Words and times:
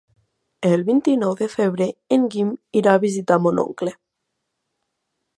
El 0.67 0.83
vint-i-nou 0.85 1.35
de 1.41 1.47
febrer 1.55 1.87
en 2.17 2.25
Guim 2.35 2.49
irà 2.81 2.95
a 2.95 3.01
visitar 3.03 3.37
mon 3.43 3.61
oncle. 3.65 3.93